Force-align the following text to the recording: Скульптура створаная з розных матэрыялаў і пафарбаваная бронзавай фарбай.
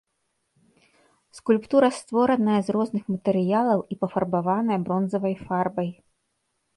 Скульптура 1.39 1.89
створаная 1.99 2.55
з 2.69 2.75
розных 2.75 3.03
матэрыялаў 3.15 3.79
і 3.97 3.99
пафарбаваная 4.05 4.79
бронзавай 4.87 5.35
фарбай. 5.45 5.89